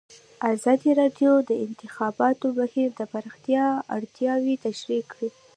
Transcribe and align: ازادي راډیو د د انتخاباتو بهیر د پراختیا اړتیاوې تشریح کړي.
ازادي 0.53 0.91
راډیو 1.01 1.33
د 1.41 1.45
د 1.49 1.51
انتخاباتو 1.65 2.47
بهیر 2.59 2.89
د 2.95 3.01
پراختیا 3.11 3.65
اړتیاوې 3.95 4.55
تشریح 4.65 5.03
کړي. 5.11 5.29